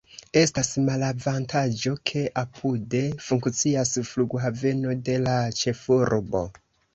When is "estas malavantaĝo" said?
0.39-1.93